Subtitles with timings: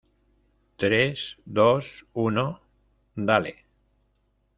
[0.77, 2.59] tres, dos, uno...¡
[3.15, 3.65] dale!